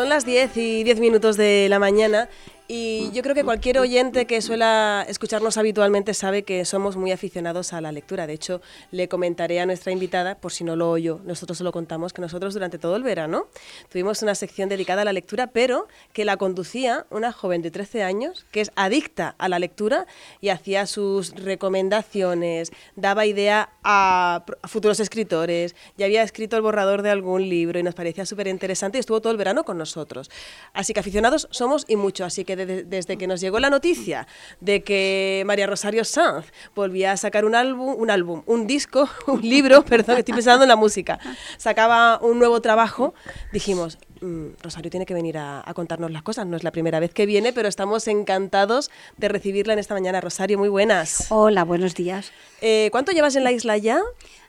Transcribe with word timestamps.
Son 0.00 0.08
las 0.08 0.24
10 0.24 0.56
y 0.56 0.82
10 0.82 0.98
minutos 0.98 1.36
de 1.36 1.66
la 1.68 1.78
mañana 1.78 2.30
y 2.72 3.10
yo 3.10 3.22
creo 3.24 3.34
que 3.34 3.42
cualquier 3.42 3.80
oyente 3.80 4.26
que 4.26 4.40
suela 4.40 5.04
escucharnos 5.08 5.56
habitualmente 5.56 6.14
sabe 6.14 6.44
que 6.44 6.64
somos 6.64 6.96
muy 6.96 7.10
aficionados 7.10 7.72
a 7.72 7.80
la 7.80 7.90
lectura. 7.90 8.28
De 8.28 8.34
hecho, 8.34 8.62
le 8.92 9.08
comentaré 9.08 9.58
a 9.58 9.66
nuestra 9.66 9.90
invitada, 9.90 10.36
por 10.36 10.52
si 10.52 10.62
no 10.62 10.76
lo 10.76 10.88
oyó, 10.88 11.18
nosotros 11.24 11.58
se 11.58 11.64
lo 11.64 11.72
contamos, 11.72 12.12
que 12.12 12.22
nosotros 12.22 12.54
durante 12.54 12.78
todo 12.78 12.94
el 12.94 13.02
verano 13.02 13.48
tuvimos 13.88 14.22
una 14.22 14.36
sección 14.36 14.68
dedicada 14.68 15.02
a 15.02 15.04
la 15.04 15.12
lectura, 15.12 15.48
pero 15.48 15.88
que 16.12 16.24
la 16.24 16.36
conducía 16.36 17.06
una 17.10 17.32
joven 17.32 17.60
de 17.60 17.72
13 17.72 18.04
años 18.04 18.46
que 18.52 18.60
es 18.60 18.70
adicta 18.76 19.34
a 19.38 19.48
la 19.48 19.58
lectura 19.58 20.06
y 20.40 20.50
hacía 20.50 20.86
sus 20.86 21.34
recomendaciones, 21.34 22.70
daba 22.94 23.26
idea 23.26 23.70
a, 23.82 24.44
futuros 24.68 25.00
escritores, 25.00 25.74
ya 25.98 26.06
había 26.06 26.22
escrito 26.22 26.54
el 26.54 26.62
borrador 26.62 27.02
de 27.02 27.10
algún 27.10 27.48
libro 27.48 27.80
y 27.80 27.82
nos 27.82 27.96
parecía 27.96 28.26
súper 28.26 28.46
interesante 28.46 28.98
y 28.98 29.00
estuvo 29.00 29.20
todo 29.20 29.32
el 29.32 29.38
verano 29.38 29.64
con 29.64 29.76
nosotros. 29.76 30.30
Así 30.72 30.94
que 30.94 31.00
aficionados 31.00 31.48
somos 31.50 31.84
y 31.88 31.96
mucho, 31.96 32.24
así 32.24 32.44
que 32.44 32.59
desde 32.66 33.16
que 33.16 33.26
nos 33.26 33.40
llegó 33.40 33.60
la 33.60 33.70
noticia 33.70 34.26
de 34.60 34.82
que 34.82 35.42
María 35.46 35.66
Rosario 35.66 36.04
Sanz 36.04 36.46
volvía 36.74 37.12
a 37.12 37.16
sacar 37.16 37.44
un 37.44 37.54
álbum, 37.54 37.94
un 37.96 38.10
álbum, 38.10 38.42
un 38.46 38.66
disco, 38.66 39.08
un 39.26 39.42
libro, 39.42 39.84
perdón, 39.84 40.18
estoy 40.18 40.34
pensando 40.34 40.64
en 40.64 40.68
la 40.68 40.76
música, 40.76 41.18
sacaba 41.56 42.18
un 42.20 42.38
nuevo 42.38 42.60
trabajo, 42.60 43.14
dijimos, 43.52 43.98
mm, 44.20 44.46
Rosario 44.62 44.90
tiene 44.90 45.06
que 45.06 45.14
venir 45.14 45.38
a, 45.38 45.64
contarnos 45.74 46.10
las 46.10 46.22
cosas. 46.22 46.46
No 46.46 46.56
es 46.56 46.64
la 46.64 46.72
primera 46.72 47.00
vez 47.00 47.14
que 47.14 47.26
viene, 47.26 47.52
pero 47.52 47.68
estamos 47.68 48.06
encantados 48.08 48.90
de 49.16 49.28
recibirla 49.28 49.72
en 49.72 49.78
esta 49.78 49.94
mañana. 49.94 50.20
Rosario, 50.20 50.58
muy 50.58 50.68
buenas. 50.68 51.26
Hola, 51.30 51.64
buenos 51.64 51.94
días. 51.94 52.32
Eh, 52.60 52.88
¿Cuánto 52.92 53.12
llevas 53.12 53.36
en 53.36 53.44
la 53.44 53.52
isla 53.52 53.76
ya? 53.78 54.00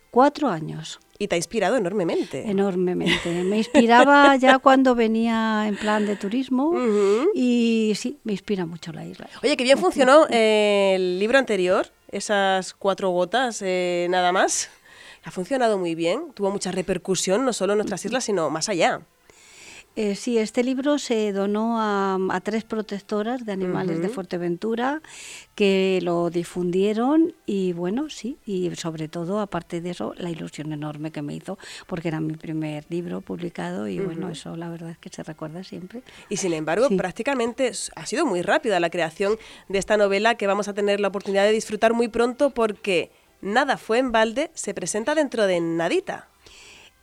Cuatro 0.10 0.50
años. 0.50 1.00
Y 1.22 1.28
te 1.28 1.36
ha 1.36 1.38
inspirado 1.38 1.78
enormemente. 1.78 2.50
Enormemente. 2.50 3.44
Me 3.44 3.60
inspiraba 3.60 4.36
ya 4.38 4.58
cuando 4.60 4.96
venía 4.96 5.66
en 5.68 5.76
plan 5.76 6.08
de 6.08 6.16
turismo 6.16 6.74
y 7.36 7.94
sí, 7.96 8.18
me 8.24 8.32
inspira 8.32 8.66
mucho 8.66 8.92
la 8.92 9.06
isla. 9.06 9.30
Oye, 9.44 9.56
qué 9.56 9.64
bien 9.64 9.78
funcionó 9.78 10.26
el 10.32 11.20
libro 11.20 11.38
anterior, 11.38 11.86
esas 12.10 12.74
cuatro 12.74 13.12
gotas 13.12 13.62
eh, 13.64 14.08
nada 14.10 14.32
más. 14.32 14.72
Ha 15.24 15.30
funcionado 15.30 15.78
muy 15.78 15.94
bien, 15.94 16.32
tuvo 16.34 16.50
mucha 16.50 16.72
repercusión, 16.72 17.46
no 17.46 17.54
solo 17.54 17.74
en 17.74 17.78
nuestras 17.78 18.04
islas, 18.04 18.24
sino 18.24 18.50
más 18.50 18.68
allá. 18.70 19.02
Eh, 19.96 20.16
sí, 20.16 20.38
este 20.38 20.64
libro 20.64 20.98
se 20.98 21.34
donó 21.34 21.78
a, 21.80 22.40
tres 22.42 22.64
protectoras 22.64 23.46
de 23.46 23.52
animales 23.52 24.02
de 24.02 24.08
Fuerteventura 24.08 25.02
que 25.54 26.00
lo 26.02 26.30
difundieron 26.30 27.34
y 27.46 27.74
bueno, 27.74 28.10
sí, 28.10 28.38
y 28.46 28.74
sobre 28.76 29.10
todo, 29.10 29.40
aparte 29.40 29.82
de 29.82 29.90
eso, 29.90 30.14
la 30.18 30.30
ilusión 30.30 30.72
enorme 30.72 31.12
que 31.12 31.22
me 31.22 31.36
hizo, 31.36 31.58
porque 31.88 32.08
era 32.08 32.22
mi 32.22 32.36
primer 32.36 32.86
libro 32.90 33.22
publicado 33.22 33.88
y 33.88 34.00
bueno, 34.00 34.30
eso 34.30 34.56
la 34.56 34.70
verdad 34.70 34.92
es 34.92 34.98
que 34.98 35.10
se 35.10 35.24
recuerda 35.24 35.64
siempre. 35.64 36.04
Y 36.30 36.38
sin 36.38 36.54
embargo, 36.54 36.88
prácticamente 36.96 37.72
ha 37.96 38.06
sido 38.06 38.26
muy 38.26 38.42
rápida 38.42 38.80
la 38.80 38.90
creación 38.90 39.38
de 39.68 39.78
esta 39.78 39.98
novela 39.98 40.36
que 40.36 40.48
vamos 40.48 40.68
a 40.70 40.74
tener 40.74 41.00
la 41.00 41.10
oportunidad 41.10 41.44
de 41.44 41.52
disfrutar 41.52 41.94
muy 41.94 42.08
pronto 42.08 42.52
porque 42.52 43.12
Nada 43.42 43.78
fue 43.78 43.98
en 43.98 44.12
balde 44.12 44.52
se 44.54 44.76
presenta 44.76 45.16
dentro 45.16 45.48
de 45.48 45.60
Nadita. 45.60 46.28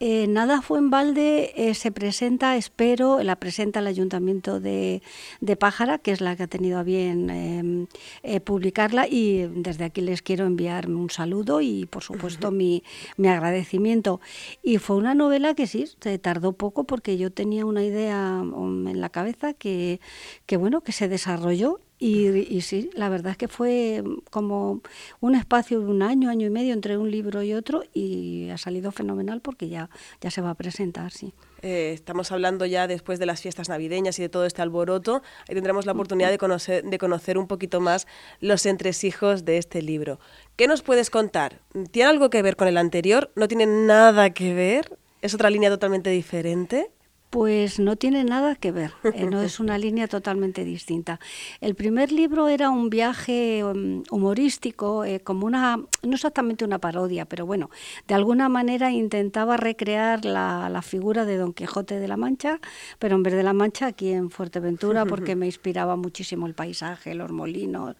Eh, 0.00 0.28
nada 0.28 0.62
fue 0.62 0.78
en 0.78 0.91
balde, 0.91 1.52
eh, 1.56 1.74
se 1.74 1.91
presenta, 1.91 2.56
espero, 2.56 3.20
la 3.22 3.36
presenta 3.36 3.80
el 3.80 3.88
Ayuntamiento 3.88 4.60
de, 4.60 5.02
de 5.40 5.56
Pájara, 5.56 5.98
que 5.98 6.12
es 6.12 6.20
la 6.20 6.36
que 6.36 6.44
ha 6.44 6.46
tenido 6.46 6.78
a 6.78 6.84
bien 6.84 7.30
em, 7.30 7.86
eh, 8.22 8.38
publicarla, 8.38 9.08
y 9.08 9.48
desde 9.48 9.84
aquí 9.84 10.00
les 10.00 10.22
quiero 10.22 10.46
enviar 10.46 10.88
un 10.88 11.10
saludo 11.10 11.60
y, 11.60 11.86
por 11.86 12.05
supuesto, 12.05 12.52
mi, 12.52 12.84
mi, 13.16 13.28
agradecimiento. 13.28 14.20
Y 14.62 14.78
fue 14.78 14.96
una 14.96 15.14
novela 15.14 15.55
que 15.55 15.66
sí, 15.66 15.86
se 16.00 16.18
tardó 16.18 16.52
poco 16.52 16.84
porque 16.84 17.18
yo 17.18 17.33
tenía 17.33 17.66
una 17.66 17.83
idea 17.83 18.40
um, 18.42 18.86
en 18.86 19.00
la 19.00 19.08
cabeza 19.08 19.52
que, 19.52 20.00
que 20.46 20.56
bueno, 20.56 20.83
que 20.83 20.92
se 20.92 21.08
desarrolló 21.08 21.80
y, 22.01 22.61
sí, 22.61 22.91
la 22.95 23.09
verdad 23.09 23.33
es 23.33 23.36
que 23.36 23.48
fue 23.48 24.05
como 24.31 24.83
un 25.20 25.35
espacio 25.35 25.81
de 25.81 25.86
un 25.86 26.03
año, 26.03 26.31
año 26.31 26.47
y 26.47 26.51
medio 26.51 26.73
entre 26.73 26.97
un 26.97 27.11
libro 27.11 27.42
y 27.42 27.55
otro 27.55 27.83
y 27.92 28.48
ha 28.51 28.59
salido 28.59 28.92
fenomenal 28.92 29.41
porque 29.41 29.69
ya, 29.69 29.91
ya 30.20 30.31
se 30.31 30.41
va 30.41 30.51
a 30.51 30.55
presentar, 30.55 31.11
sí. 31.11 31.33
Eh, 31.63 31.91
estamos 31.92 32.31
hablando 32.31 32.67
ya 32.67 32.86
después 32.86 33.19
de 33.19 33.27
las 33.27 33.41
fiestas 33.41 33.69
navideñas 33.69 34.17
y 34.20 34.23
de 34.23 34.29
todo 34.29 34.47
este 34.47 34.63
alboroto. 34.63 35.23
Ahí 35.48 35.55
tendremos 35.57 35.86
la 35.86 35.92
oportunidad 35.92 36.31
de 36.31 36.39
conocer, 36.39 36.85
de 36.85 36.98
conocer 36.98 37.36
un 37.36 37.48
poquito 37.48 37.81
más 37.81 38.07
los 38.41 38.65
entresijos 38.67 39.45
de 39.45 39.59
este 39.59 39.83
libro. 39.83 40.20
¿Qué 40.55 40.69
nos 40.69 40.83
puedes 40.83 41.11
contar? 41.11 41.61
¿Tiene 41.91 42.11
algo 42.11 42.30
que 42.30 42.42
ver 42.42 42.55
con 42.55 42.69
el 42.69 42.77
anterior? 42.77 43.33
¿No 43.35 43.48
tiene 43.48 43.67
nada 43.67 44.30
que 44.30 44.55
ver? 44.55 44.98
¿Es 45.20 45.35
otra 45.35 45.51
línea 45.51 45.69
totalmente 45.69 46.11
diferente? 46.11 46.92
Pues 47.30 47.78
no 47.78 47.96
tiene 47.96 48.24
nada 48.24 48.55
que 48.55 48.72
ver, 48.72 48.92
eh, 49.12 49.27
no 49.27 49.42
es 49.42 49.61
una 49.61 49.77
línea 49.78 50.08
totalmente 50.08 50.64
distinta. 50.64 51.20
El 51.61 51.74
primer 51.74 52.11
libro 52.11 52.48
era 52.48 52.70
un 52.70 52.89
viaje 52.89 53.62
um, 53.64 54.02
humorístico, 54.11 55.05
eh, 55.05 55.20
como 55.20 55.44
una, 55.44 55.77
no 55.77 56.14
exactamente 56.14 56.64
una 56.64 56.78
parodia, 56.78 57.27
pero 57.27 57.44
bueno, 57.44 57.68
de 58.06 58.14
alguna 58.14 58.48
manera 58.48 58.92
intentaba 58.92 59.58
recrear 59.58 60.24
la, 60.24 60.70
la, 60.70 60.80
figura 60.80 61.27
de 61.27 61.36
Don 61.36 61.52
Quijote 61.52 62.00
de 62.00 62.08
la 62.08 62.17
Mancha, 62.17 62.61
pero 62.98 63.17
en 63.17 63.22
vez 63.22 63.34
de 63.34 63.42
la 63.42 63.52
Mancha 63.52 63.88
aquí 63.88 64.08
en 64.08 64.30
Fuerteventura, 64.30 65.05
porque 65.05 65.36
me 65.36 65.44
inspiraba 65.44 65.96
muchísimo 65.96 66.46
el 66.46 66.55
paisaje, 66.55 67.14
los 67.14 67.30
molinos. 67.30 67.96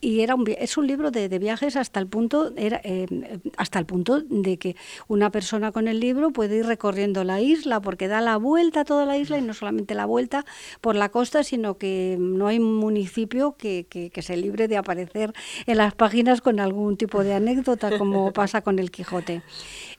Y 0.00 0.20
era 0.20 0.36
un, 0.36 0.44
es 0.46 0.76
un 0.76 0.86
libro 0.86 1.10
de, 1.10 1.28
de 1.28 1.38
viajes 1.40 1.74
hasta 1.74 1.98
el 1.98 2.06
punto, 2.06 2.52
era, 2.56 2.80
eh, 2.84 3.40
hasta 3.56 3.80
el 3.80 3.86
punto 3.86 4.20
de 4.20 4.58
que 4.58 4.76
una 5.08 5.30
persona 5.30 5.72
con 5.72 5.88
el 5.88 5.98
libro 5.98 6.30
puede 6.30 6.58
ir 6.58 6.66
recorriendo 6.66 7.24
la 7.24 7.40
isla 7.40 7.80
porque 7.80 8.06
da 8.06 8.20
la 8.20 8.36
vuelta 8.36 8.59
vuelta 8.60 8.80
a 8.80 8.84
toda 8.84 9.06
la 9.06 9.16
isla 9.16 9.38
y 9.38 9.40
no 9.40 9.54
solamente 9.54 9.94
la 9.94 10.04
vuelta 10.04 10.44
por 10.82 10.94
la 10.94 11.08
costa, 11.08 11.42
sino 11.42 11.78
que 11.78 12.18
no 12.20 12.46
hay 12.46 12.60
municipio 12.60 13.56
que, 13.56 13.86
que, 13.88 14.22
se 14.22 14.36
libre 14.36 14.68
de 14.68 14.76
aparecer 14.76 15.32
en 15.64 15.78
las 15.78 15.94
páginas 15.94 16.42
con 16.42 16.60
algún 16.60 16.98
tipo 16.98 17.24
de 17.24 17.32
anécdota, 17.32 17.96
como 17.96 18.32
pasa 18.34 18.60
con 18.60 18.78
el 18.78 18.90
Quijote. 18.90 19.40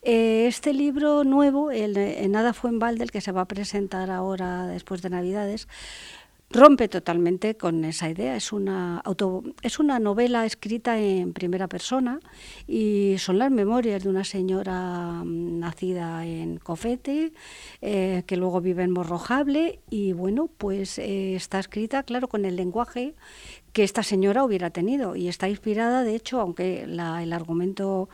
Eh, 0.04 0.46
este 0.48 0.74
libro 0.74 1.24
nuevo, 1.24 1.72
el, 1.72 1.98
Nada 2.30 2.54
fue 2.54 2.70
en 2.70 2.78
balde, 2.78 3.04
el 3.04 3.10
que 3.10 3.20
se 3.20 3.32
va 3.32 3.42
a 3.42 3.46
presentar 3.46 4.12
ahora 4.12 4.68
después 4.68 5.02
de 5.02 5.10
Navidades, 5.10 5.68
rompe 6.54 6.88
totalmente 6.88 7.56
con 7.56 7.86
esa 7.86 8.10
idea. 8.10 8.36
Es 8.36 8.52
una, 8.52 9.00
auto, 9.00 9.44
es 9.62 9.80
una 9.80 10.00
novela 10.00 10.46
escrita 10.46 11.00
en 11.00 11.34
primera 11.34 11.68
persona 11.68 12.20
y 12.68 13.16
son 13.18 13.40
las 13.40 13.52
memorias 13.52 14.04
de 14.04 14.10
una 14.10 14.24
señora 14.24 15.24
mm, 15.24 15.60
nacida 15.60 16.26
en 16.26 16.58
Cofete, 16.58 17.34
eh, 17.82 18.24
que 18.26 18.38
luego 18.38 18.62
vive 18.62 18.84
en 18.84 18.92
Morrojable 18.92 19.80
y 19.90 20.14
bueno, 20.14 20.50
pues 20.58 21.00
eh, 21.00 21.36
está 21.36 21.60
escrita, 21.60 22.04
claro, 22.04 22.28
con 22.28 22.46
el 22.46 22.56
lenguaje 22.56 23.16
que 23.74 23.84
esta 23.84 24.04
señora 24.04 24.44
hubiera 24.44 24.70
tenido 24.70 25.16
y 25.16 25.30
está 25.30 25.48
inspirada, 25.48 26.04
de 26.04 26.16
hecho, 26.16 26.42
aunque 26.42 26.86
la, 26.88 27.24
el 27.24 27.32
argumento 27.32 28.10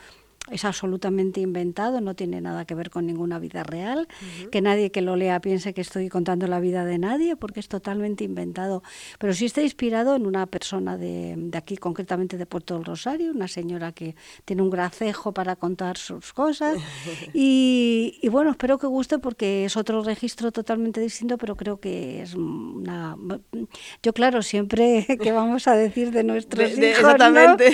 es 0.52 0.66
absolutamente 0.66 1.41
inventado, 1.41 2.02
no 2.02 2.16
tiene 2.16 2.41
nada 2.41 2.66
que 2.66 2.75
ver 2.75 2.90
con 2.90 3.06
ninguna 3.06 3.40
vida 3.40 3.63
real, 3.63 4.08
que 4.52 4.62
nadie 4.62 4.91
que 4.91 5.02
lo 5.02 5.16
lea 5.16 5.40
piense 5.41 5.74
que 5.74 5.81
estoy 5.81 6.09
contando 6.09 6.47
la 6.47 6.59
vida 6.59 6.85
de 6.85 6.97
nadie, 6.97 7.35
porque 7.35 7.59
es 7.59 7.68
totalmente 7.68 8.24
inventado. 8.24 8.84
Pero 9.19 9.34
sí 9.34 9.46
está 9.46 9.62
inspirado 9.62 10.16
en 10.16 10.25
una 10.25 10.46
persona 10.46 10.97
de, 10.97 11.35
de 11.38 11.58
aquí, 11.58 11.78
concretamente 11.78 12.38
de 12.38 12.46
Puerto 12.46 12.75
del 12.75 12.85
Rosario, 12.85 13.31
una 13.31 13.47
señora 13.47 13.91
que 13.91 14.16
tiene 14.46 14.62
un 14.62 14.69
gracejo 14.69 15.34
para 15.34 15.56
contar 15.56 15.97
sus 15.97 16.34
cosas. 16.34 16.78
Y, 17.34 18.19
y, 18.22 18.29
bueno, 18.29 18.52
espero 18.52 18.78
que 18.78 18.88
guste 18.88 19.19
porque 19.19 19.66
es 19.66 19.78
otro 19.78 20.02
registro 20.02 20.52
totalmente 20.52 21.00
distinto, 21.02 21.38
pero 21.38 21.56
creo 21.56 21.79
que 21.79 22.22
es 22.22 22.34
una... 22.35 23.16
Yo 24.02 24.14
claro, 24.14 24.41
siempre 24.41 25.06
que 25.22 25.31
vamos 25.31 25.68
a 25.68 25.75
decir 25.75 26.12
de 26.12 26.24
nuestros 26.24 26.72
hijos, 26.72 26.84
exactamente. 26.84 27.72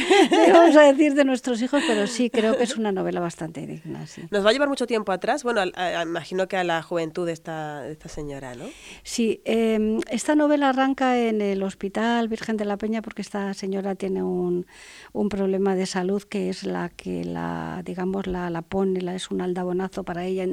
vamos 0.51 0.75
a 0.75 0.81
decir 0.91 1.13
de 1.13 1.23
nuestros 1.23 1.61
hijos, 1.61 1.83
pero 1.87 2.07
sí 2.07 2.29
creo 2.29 2.57
que 2.57 2.62
es 2.63 2.77
una 2.77 2.91
novela 2.91 3.19
bastante 3.19 3.65
digna, 3.65 4.07
sí. 4.07 4.23
¿Nos 4.31 4.45
va 4.45 4.49
a 4.49 4.53
llevar 4.53 4.69
mucho 4.69 4.87
tiempo 4.87 5.11
atrás? 5.11 5.43
Bueno, 5.43 5.63
imagino 6.01 6.47
que 6.47 6.57
a 6.57 6.63
la 6.63 6.81
juventud 6.81 7.25
de 7.25 7.33
esta, 7.33 7.87
esta 7.87 8.09
señora, 8.09 8.55
¿no? 8.55 8.65
Sí, 9.03 9.41
em, 9.45 9.99
esta 10.09 10.35
novela 10.35 10.69
arranca 10.69 11.19
en 11.19 11.41
el 11.41 11.63
Hospital 11.63 12.27
Virgen 12.27 12.57
de 12.57 12.65
la 12.65 12.77
Peña 12.77 13.01
porque 13.01 13.21
esta 13.21 13.53
señora 13.53 13.95
tiene 13.95 14.23
un, 14.23 14.65
un 15.11 15.29
problema 15.29 15.75
de 15.75 15.85
salud 15.85 16.23
que 16.23 16.49
es 16.49 16.63
la 16.63 16.89
que 16.89 17.23
la, 17.25 17.81
digamos, 17.85 18.27
la, 18.27 18.49
la 18.49 18.61
pone, 18.61 19.01
la, 19.01 19.15
es 19.15 19.31
un 19.31 19.41
aldabonazo 19.41 20.03
para 20.03 20.25
ella, 20.25 20.45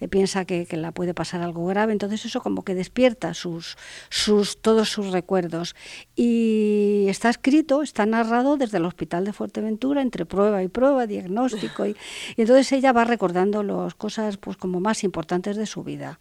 eh, 0.00 0.08
piensa 0.08 0.44
que, 0.44 0.66
que, 0.66 0.76
la 0.76 0.92
puede 0.92 1.14
pasar 1.14 1.42
algo 1.42 1.66
grave, 1.66 1.92
entonces 1.92 2.24
eso 2.24 2.40
como 2.40 2.62
que 2.62 2.74
despierta 2.74 3.34
sus, 3.34 3.76
sus, 4.10 4.60
todos 4.60 4.88
sus 4.88 5.08
recuerdos. 5.08 5.74
Y 6.14 7.06
está 7.08 7.30
escrito, 7.30 7.82
está 7.82 8.06
narrado 8.06 8.56
desde 8.56 8.78
el 8.78 8.84
Hospital 8.84 9.24
de 9.24 9.32
Fuerteventura, 9.32 10.02
entre 10.02 10.26
prueba 10.26 10.62
y 10.62 10.68
prueba, 10.68 11.06
diagnóstico, 11.06 11.47
y, 11.54 11.96
entonces 12.36 12.72
ella 12.72 12.92
va 12.92 13.04
recordando 13.04 13.62
las 13.62 13.94
cosas 13.94 14.36
pues 14.36 14.56
como 14.56 14.80
más 14.80 15.04
importantes 15.04 15.56
de 15.56 15.66
su 15.66 15.82
vida. 15.82 16.18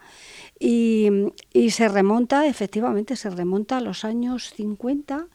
Y, 0.60 1.10
se 1.70 1.88
remonta, 1.88 2.48
efectivamente, 2.48 3.16
se 3.16 3.30
remonta 3.30 3.78
a 3.78 3.82
los 3.82 4.06
años 4.06 4.54
50 4.56 5.28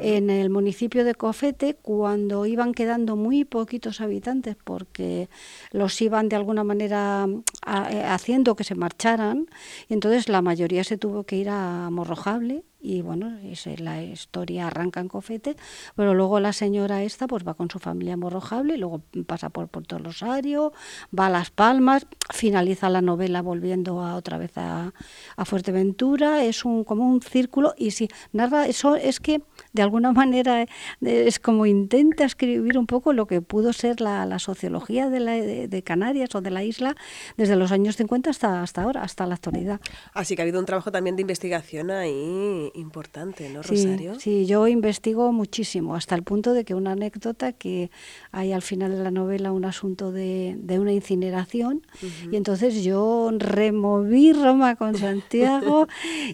en 0.00 0.30
el 0.30 0.48
municipio 0.48 1.04
de 1.04 1.14
Cofete, 1.14 1.74
cuando 1.74 2.46
iban 2.46 2.72
quedando 2.72 3.16
muy 3.16 3.44
poquitos 3.44 4.00
habitantes 4.00 4.56
porque 4.62 5.28
los 5.72 6.00
iban 6.00 6.28
de 6.28 6.36
alguna 6.36 6.64
manera 6.64 7.26
haciendo 7.70 8.56
que 8.56 8.64
se 8.64 8.74
marcharan. 8.74 9.46
Y 9.88 9.94
entonces 9.94 10.28
la 10.28 10.42
mayoría 10.42 10.84
se 10.84 10.98
tuvo 10.98 11.24
que 11.24 11.36
ir 11.36 11.48
a 11.48 11.88
Morrojable 11.90 12.64
y 12.82 13.02
bueno, 13.02 13.38
la 13.78 14.02
historia 14.02 14.68
arranca 14.68 15.00
en 15.00 15.08
Cofete, 15.08 15.56
pero 15.96 16.14
luego 16.14 16.40
la 16.40 16.54
señora 16.54 17.02
esta 17.02 17.26
pues 17.26 17.46
va 17.46 17.54
con 17.54 17.68
su 17.68 17.78
familia 17.78 18.16
Morrojable, 18.16 18.78
luego 18.78 19.02
pasa 19.26 19.50
por 19.50 19.68
Puerto 19.68 19.98
Rosario, 19.98 20.72
va 21.16 21.26
a 21.26 21.30
Las 21.30 21.50
Palmas, 21.50 22.06
finaliza 22.30 22.88
la 22.88 23.02
novela 23.02 23.42
volviendo 23.42 24.00
a 24.00 24.16
otra 24.16 24.38
vez 24.38 24.56
a, 24.56 24.94
a 25.36 25.44
Fuerteventura, 25.44 26.42
es 26.44 26.64
un 26.64 26.84
como 26.84 27.06
un 27.06 27.20
círculo 27.20 27.74
y 27.76 27.90
si 27.90 28.08
narra 28.32 28.66
eso 28.66 28.96
es 28.96 29.20
que 29.20 29.42
de 29.72 29.82
alguna 29.82 30.12
manera 30.20 30.62
eh, 30.62 30.68
es 31.00 31.38
como 31.38 31.66
intenta 31.66 32.24
escribir 32.24 32.78
un 32.78 32.86
poco 32.86 33.12
lo 33.12 33.26
que 33.26 33.40
pudo 33.40 33.72
ser 33.72 34.00
la, 34.00 34.26
la 34.26 34.38
sociología 34.38 35.08
de, 35.08 35.20
la, 35.20 35.32
de, 35.32 35.82
Canarias 35.82 36.34
o 36.34 36.40
de 36.40 36.50
la 36.50 36.62
isla 36.62 36.94
desde 37.36 37.56
los 37.56 37.72
años 37.72 37.96
50 37.96 38.30
hasta, 38.30 38.62
hasta 38.62 38.82
ahora, 38.82 39.02
hasta 39.02 39.26
la 39.26 39.34
actualidad. 39.34 39.80
Así 40.12 40.36
que 40.36 40.42
ha 40.42 40.44
habido 40.44 40.60
un 40.60 40.66
trabajo 40.66 40.92
también 40.92 41.16
de 41.16 41.22
investigación 41.22 41.90
ahí 41.90 42.70
importante, 42.74 43.48
¿no, 43.48 43.62
Rosario? 43.62 44.14
Sí, 44.14 44.20
sí, 44.20 44.46
yo 44.46 44.68
investigo 44.68 45.32
muchísimo, 45.32 45.94
hasta 45.94 46.14
el 46.14 46.22
punto 46.22 46.52
de 46.52 46.64
que 46.64 46.74
una 46.74 46.92
anécdota 46.92 47.52
que 47.52 47.90
hay 48.30 48.52
al 48.52 48.62
final 48.62 48.92
de 48.92 49.02
la 49.02 49.10
novela 49.10 49.52
un 49.52 49.64
asunto 49.64 50.12
de, 50.12 50.56
de 50.58 50.78
una 50.78 50.92
incineración 50.92 51.82
y 52.30 52.36
entonces 52.36 52.84
yo 52.84 53.30
removí 53.36 54.32
Roma 54.32 54.76
con 54.76 54.94
Santiago, 54.98 55.86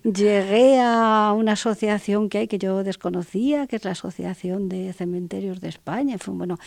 llegué 0.03 0.81
a 0.81 1.33
una 1.37 1.53
asociación 1.53 2.29
que 2.29 2.39
hay 2.39 2.49
que 2.49 2.59
yo 2.59 2.83
desconocía 2.83 3.26
que 3.33 3.77
es 3.77 3.85
la 3.85 3.91
Asociación 3.91 4.69
de 4.69 4.93
Cementerios 4.93 5.61
de 5.61 5.69
España, 5.69 6.17
bueno, 6.27 6.59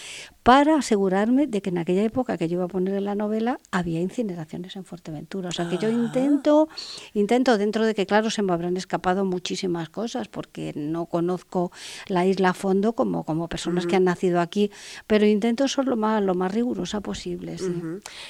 para 0.43 0.75
asegurarme 0.75 1.47
de 1.47 1.61
que 1.61 1.69
en 1.69 1.77
aquella 1.77 2.03
época 2.03 2.37
que 2.37 2.47
yo 2.47 2.55
iba 2.55 2.65
a 2.65 2.67
poner 2.67 2.95
en 2.95 3.05
la 3.05 3.15
novela 3.15 3.59
había 3.71 3.99
incineraciones 4.01 4.75
en 4.75 4.83
Fuerteventura. 4.83 5.49
O 5.49 5.51
sea 5.51 5.69
que 5.69 5.77
yo 5.77 5.87
ah. 5.87 5.91
intento, 5.91 6.69
intento 7.13 7.57
dentro 7.57 7.85
de 7.85 7.95
que 7.95 8.05
claro 8.05 8.29
se 8.29 8.41
me 8.41 8.53
habrán 8.53 8.77
escapado 8.77 9.25
muchísimas 9.25 9.89
cosas 9.89 10.27
porque 10.27 10.73
no 10.75 11.05
conozco 11.05 11.71
la 12.07 12.25
isla 12.25 12.49
a 12.49 12.53
fondo 12.53 12.93
como, 12.93 13.23
como 13.23 13.47
personas 13.47 13.87
que 13.87 13.95
han 13.95 14.03
nacido 14.03 14.39
aquí, 14.39 14.69
pero 15.07 15.25
intento 15.25 15.67
ser 15.67 15.85
lo 15.85 15.95
más, 15.95 16.21
lo 16.21 16.35
más 16.35 16.53
rigurosa 16.53 17.01
posible. 17.01 17.55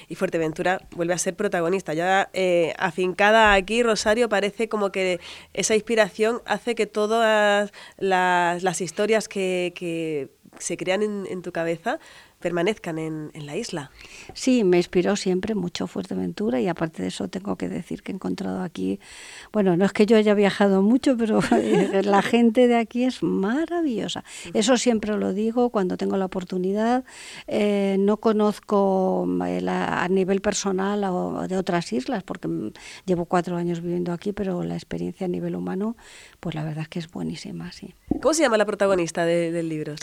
Y 0.08 0.16
Fuerteventura 0.16 0.82
vuelve 0.96 1.14
a 1.14 1.18
ser 1.18 1.36
protagonista. 1.36 1.94
Ya 1.94 2.30
eh, 2.34 2.74
afincada 2.78 3.54
aquí, 3.54 3.84
Rosario, 3.84 4.30
parece 4.30 4.70
como 4.70 4.92
que 4.92 5.20
esa 5.54 5.76
inspiración 5.76 6.42
hace 6.46 6.76
que 6.76 6.86
todas 6.86 7.72
las 7.98 8.19
las, 8.62 8.82
historias 8.82 9.28
que, 9.28 10.30
se 10.58 10.78
crean 10.78 11.02
en, 11.04 11.42
tu 11.42 11.52
cabeza 11.52 12.00
permanezcan 12.40 12.98
en, 12.98 13.32
la 13.34 13.56
isla. 13.56 13.92
Sí, 14.34 14.64
me 14.64 14.78
inspiró 14.78 15.16
siempre 15.16 15.56
mucho 15.56 15.88
Fuerteventura 15.88 16.60
y 16.60 16.68
aparte 16.68 17.02
de 17.02 17.10
eso 17.10 17.28
tengo 17.28 17.56
que 17.56 17.70
decir 17.70 18.04
que 18.04 18.12
he 18.12 18.16
encontrado 18.16 18.62
aquí, 18.62 19.00
bueno, 19.52 19.76
no 19.78 19.86
es 19.86 19.94
que 19.94 20.06
yo 20.06 20.18
haya 20.18 20.34
viajado 20.34 20.82
mucho, 20.82 21.18
pero 21.18 21.40
la 22.04 22.22
gente 22.22 22.68
de 22.68 22.78
aquí 22.78 23.04
es 23.04 23.24
maravillosa. 23.24 24.24
Eso 24.54 24.78
siempre 24.78 25.16
lo 25.18 25.34
digo 25.34 25.70
cuando 25.70 25.98
tengo 25.98 26.18
la 26.18 26.26
oportunidad. 26.26 27.04
Eh, 27.48 27.98
no 28.00 28.18
conozco 28.18 29.28
eh, 29.46 29.66
a 29.68 30.08
nivel 30.10 30.42
personal 30.42 31.04
o 31.06 31.48
de 31.48 31.58
otras 31.58 31.92
islas 31.94 32.24
porque 32.24 32.48
llevo 33.06 33.26
cuatro 33.26 33.58
años 33.58 33.82
viviendo 33.82 34.14
aquí, 34.14 34.34
pero 34.34 34.64
la 34.64 34.76
experiencia 34.76 35.26
a 35.26 35.30
nivel 35.30 35.56
humano, 35.56 35.96
pues 36.40 36.56
la 36.56 36.64
verdad 36.64 36.84
es 36.84 36.90
que 36.90 37.00
es 37.00 37.12
buenísima, 37.12 37.72
sí. 37.72 37.96
¿Cómo 38.22 38.34
se 38.34 38.44
llama 38.44 38.58
la 38.58 38.66
protagonista 38.66 39.26
del 39.26 39.70
libro? 39.70 39.96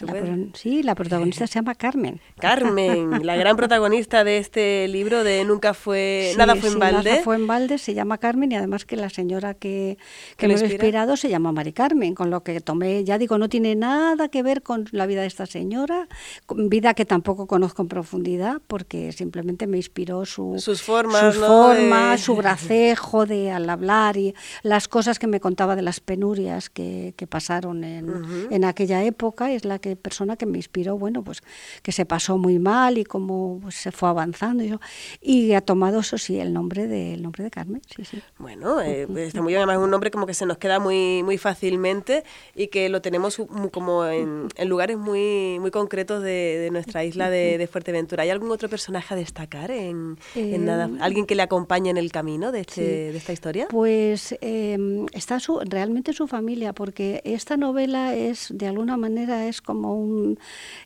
sí, 0.55 0.83
la 0.83 0.95
protagonista 0.95 1.47
se 1.47 1.55
llama 1.55 1.75
Carmen. 1.75 2.21
Carmen, 2.39 3.25
la 3.27 3.35
gran 3.37 3.57
protagonista 3.57 4.23
de 4.23 4.37
este 4.37 4.89
libro 4.89 5.25
de 5.25 5.43
Nunca 5.47 5.73
fue, 5.73 6.35
nada 6.37 6.55
fue 6.55 6.69
en 6.69 6.79
balde. 6.79 7.11
Nada 7.11 7.23
fue 7.23 7.37
en 7.37 7.47
balde, 7.47 7.79
se 7.79 7.95
llama 7.95 8.19
Carmen 8.19 8.53
y 8.53 8.57
además 8.57 8.85
que 8.85 8.97
la 8.97 9.09
señora 9.09 9.55
que, 9.55 9.97
que 10.37 10.47
me 10.47 10.55
ha 10.55 10.59
inspirado 10.59 11.17
se 11.17 11.31
llama 11.31 11.53
Mari 11.53 11.73
Carmen, 11.73 12.15
con 12.15 12.29
lo 12.29 12.43
que 12.43 12.61
tomé, 12.61 13.05
ya 13.05 13.17
digo, 13.17 13.39
no 13.39 13.49
tiene 13.49 13.75
nada 13.75 14.29
que 14.29 14.43
ver 14.43 14.63
con 14.63 14.87
la 14.91 15.07
vida 15.07 15.23
de 15.23 15.29
esta 15.29 15.47
señora, 15.47 16.09
vida 16.55 16.93
que 16.93 17.07
tampoco 17.07 17.47
conozco 17.47 17.81
en 17.81 17.89
profundidad 17.89 18.61
porque 18.67 19.13
simplemente 19.13 19.67
me 19.67 19.79
inspiró 19.79 20.27
su, 20.27 20.57
sus 20.59 20.83
formas, 20.83 21.35
su, 21.35 21.41
forma, 21.41 22.19
su 22.19 22.37
gracejo 22.37 23.25
de 23.25 23.51
al 23.51 23.71
hablar 23.71 24.19
y 24.19 24.35
las 24.63 24.89
cosas 24.89 25.19
que 25.19 25.27
me 25.27 25.41
contaba 25.41 25.75
de 25.75 25.83
las 25.83 26.01
penurias 26.01 26.69
que, 26.69 27.15
que 27.17 27.27
pasaron 27.27 27.83
en, 27.83 28.49
en 28.51 28.65
aquella 28.65 29.03
época, 29.05 29.53
es 29.53 29.65
la 29.65 29.79
que, 29.79 29.97
persona 29.97 30.37
que 30.37 30.45
me 30.45 30.59
inspiró, 30.59 30.99
bueno, 30.99 31.25
pues 31.25 31.43
que 31.83 31.93
se 31.93 32.05
pasó 32.05 32.16
muy 32.39 32.59
mal 32.59 32.99
y 32.99 33.05
cómo 33.05 33.61
pues, 33.63 33.77
se 33.77 33.93
fue 33.93 34.09
avanzando 34.09 34.63
y, 34.65 34.75
y, 35.21 35.53
ha 35.55 35.61
tomado 35.61 36.01
eso 36.01 36.19
sí 36.19 36.39
el 36.39 36.53
nombre 36.53 36.87
de 36.87 37.15
el 37.15 37.23
nombre 37.23 37.45
de 37.45 37.51
Carmen 37.51 37.83
sí, 37.95 38.05
sí. 38.05 38.23
bueno 38.39 38.81
eh, 38.81 39.07
está 39.17 39.43
muy 39.43 39.53
bien. 39.53 39.59
Además 39.59 39.77
es 39.79 39.85
un 39.85 39.91
nombre 39.91 40.11
como 40.11 40.27
que 40.27 40.35
se 40.35 40.47
nos 40.47 40.59
queda 40.59 40.79
muy 40.79 41.23
muy 41.23 41.39
fácilmente 41.39 42.25
y 42.55 42.69
que 42.69 42.89
lo 42.89 43.01
tenemos 43.01 43.41
como 43.73 44.07
en, 44.07 44.49
lugares 44.65 44.97
muy 44.97 45.59
muy 45.61 45.71
concretos 45.71 46.23
de, 46.23 46.69
nuestra 46.73 47.05
isla 47.05 47.31
de, 47.31 47.69
Fuerteventura. 47.71 48.23
Hay 48.23 48.31
algún 48.31 48.51
otro 48.51 48.69
personaje 48.69 49.15
a 49.15 49.17
destacar 49.17 49.71
en, 49.71 50.19
nada 50.35 50.87
eh, 50.87 50.99
alguien 51.01 51.27
que 51.27 51.35
le 51.35 51.43
acompañe 51.43 51.91
en 51.91 51.97
el 51.97 52.13
camino 52.13 52.53
de, 52.53 52.61
este, 52.61 53.13
de 53.13 53.17
esta 53.17 53.33
historia 53.33 53.67
pues 53.71 54.37
em, 54.41 55.07
está 55.13 55.41
su, 55.41 55.61
realmente 55.61 56.13
su 56.13 56.27
familia 56.27 56.73
porque 56.73 57.23
esta 57.25 57.57
novela 57.57 58.15
es 58.15 58.49
de 58.51 58.67
alguna 58.67 58.97
manera 58.97 59.47
es 59.49 59.61
como 59.61 59.99
un 59.99 60.39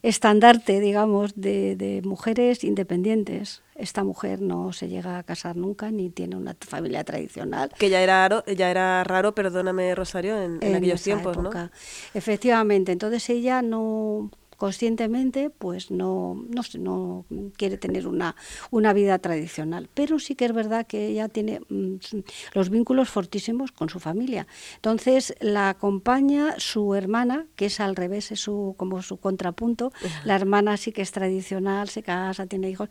estandarte 0.03 0.81
digamos 0.81 1.20
de, 1.35 2.01
mujeres 2.05 2.65
independientes. 2.65 3.63
Esta 3.75 4.05
mujer 4.05 4.41
no 4.41 4.73
se 4.73 4.89
llega 4.89 5.19
a 5.19 5.23
casar 5.23 5.57
nunca 5.57 5.91
ni 5.91 6.11
tiene 6.11 6.37
una 6.37 6.57
familia 6.61 7.05
tradicional. 7.05 7.71
Que 7.79 7.89
ya 7.89 8.03
era 8.03 8.29
raro, 8.29 8.45
ya 8.47 8.71
era 8.71 9.03
raro 9.05 9.35
perdóname 9.35 9.95
Rosario, 9.95 10.41
en, 10.41 10.75
aquellos 10.75 11.03
tiempos, 11.03 11.37
¿no? 11.39 11.51
Efectivamente, 12.15 12.93
entonces 12.93 13.29
ella 13.31 13.63
no 13.63 14.31
conscientemente 14.61 15.49
pues 15.49 15.91
no, 15.91 16.45
no, 16.51 16.63
no 16.79 17.25
quiere 17.57 17.79
tener 17.79 18.07
una, 18.07 18.37
una 18.71 18.93
vida 18.93 19.19
tradicional. 19.19 19.89
Pero 19.95 20.19
sí 20.19 20.35
que 20.35 20.45
es 20.45 20.53
verdad 20.53 20.87
que 20.87 21.07
ella 21.07 21.29
tiene 21.29 21.61
mm, 21.71 21.95
los 22.53 22.69
vínculos 22.69 23.09
fortísimos 23.09 23.73
con 23.73 23.89
su 23.89 24.01
familia. 24.01 24.47
Entonces 24.77 25.35
la 25.41 25.71
acompaña 25.71 26.57
su 26.59 26.95
hermana, 26.95 27.47
que 27.57 27.67
es 27.67 27.81
al 27.81 27.97
revés, 27.97 28.33
es 28.33 28.41
su, 28.41 28.75
como 28.77 29.01
su 29.01 29.17
contrapunto. 29.17 29.93
La 30.27 30.35
hermana 30.35 30.77
sí 30.77 30.93
que 30.93 31.01
es 31.01 31.11
tradicional, 31.11 31.89
se 31.89 32.03
casa, 32.03 32.45
tiene 32.45 32.69
hijos. 32.69 32.91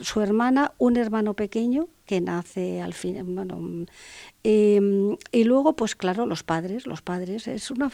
su 0.00 0.22
hermana, 0.22 0.72
un 0.78 0.96
hermano 0.96 1.34
pequeño 1.34 1.88
que 2.06 2.20
nace 2.20 2.82
al 2.82 2.92
fin, 2.92 3.34
bueno, 3.34 3.86
em, 4.42 5.16
y 5.32 5.44
luego, 5.44 5.74
pues 5.74 5.96
claro, 5.96 6.26
los 6.26 6.42
padres, 6.42 6.86
los 6.86 7.00
padres. 7.02 7.48
Es 7.48 7.70
una, 7.70 7.90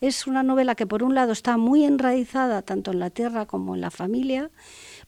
es 0.00 0.26
una 0.26 0.42
novela 0.42 0.74
que 0.74 0.86
por 0.86 1.02
un 1.02 1.14
lado 1.14 1.32
está 1.32 1.56
muy 1.56 1.84
enraizada 1.84 2.62
tanto 2.62 2.92
en 2.92 2.98
la 2.98 3.10
tierra 3.10 3.46
como 3.46 3.74
en 3.74 3.80
la 3.82 3.90
familia, 3.90 4.50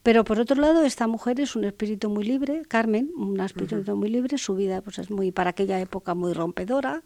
pero 0.04 0.22
por 0.22 0.38
otro 0.38 0.60
lado, 0.60 0.84
esta 0.84 1.06
mujer 1.06 1.40
es 1.40 1.56
un 1.56 1.64
espíritu 1.64 2.10
muy 2.10 2.24
libre, 2.24 2.62
Carmen, 2.68 3.10
un 3.16 3.40
espíritu 3.40 3.96
muy 3.96 4.10
libre, 4.10 4.36
su 4.36 4.54
vida 4.54 4.82
pues 4.82 4.98
es 4.98 5.10
muy 5.10 5.32
para 5.32 5.50
aquella 5.50 5.80
época 5.80 6.14
muy 6.14 6.34
rompedora. 6.34 7.02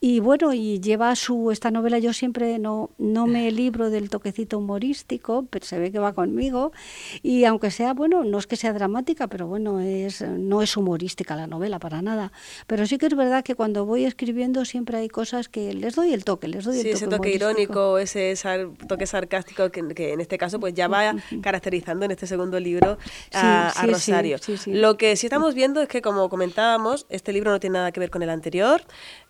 Y 0.00 0.18
bueno, 0.18 0.52
y 0.52 0.80
lleva 0.80 1.14
su 1.14 1.52
esta 1.52 1.70
novela 1.70 2.00
yo 2.00 2.12
siempre 2.12 2.58
no 2.58 2.90
no 2.98 3.28
me 3.28 3.52
libro 3.52 3.88
del 3.88 4.10
toquecito 4.10 4.58
humorístico, 4.58 5.46
pero 5.48 5.64
se 5.64 5.78
ve 5.78 5.92
que 5.92 6.00
va 6.00 6.12
conmigo. 6.12 6.72
Y 7.22 7.44
aunque 7.44 7.70
sea, 7.70 7.94
bueno, 7.94 8.24
no 8.24 8.38
es 8.38 8.48
que 8.48 8.56
sea 8.56 8.72
dramática, 8.72 9.28
pero 9.28 9.46
bueno, 9.46 9.78
es 9.78 10.20
no 10.20 10.60
es 10.60 10.76
humorística 10.76 11.36
la 11.36 11.46
novela 11.46 11.78
para 11.78 12.02
nada, 12.02 12.32
pero 12.66 12.84
sí 12.88 12.98
que 12.98 13.06
es 13.06 13.14
verdad 13.14 13.44
que 13.44 13.54
cuando 13.54 13.86
voy 13.86 14.06
escribiendo 14.06 14.64
siempre 14.64 14.98
hay 14.98 15.08
cosas 15.08 15.48
que 15.48 15.72
les 15.72 15.94
doy 15.94 16.12
el 16.12 16.24
toque, 16.24 16.48
les 16.48 16.64
doy 16.64 16.78
el 16.78 16.82
sí, 16.82 16.90
ese 16.90 17.06
toque 17.06 17.32
irónico, 17.32 17.98
ese 17.98 18.34
toque 18.88 19.06
sarcástico 19.06 19.70
que, 19.70 19.86
que, 19.94 20.14
en 20.14 20.20
este 20.20 20.36
caso 20.36 20.58
pues 20.58 20.74
ya 20.74 20.88
va 20.88 21.14
caracterizando 21.40 22.06
en 22.06 22.10
este 22.10 22.23
este 22.24 22.34
segundo 22.34 22.58
libro 22.58 22.98
a, 23.32 23.72
Rosario. 23.86 24.38
Lo 24.66 24.96
que 24.96 25.16
sí 25.16 25.26
estamos 25.26 25.54
viendo 25.54 25.80
es 25.80 25.88
que, 25.88 26.02
como 26.02 26.28
comentábamos, 26.28 27.06
este 27.08 27.32
libro 27.32 27.50
no 27.50 27.60
tiene 27.60 27.74
nada 27.74 27.92
que 27.92 28.00
ver 28.00 28.10
con 28.10 28.22
el 28.22 28.30
anterior, 28.30 28.82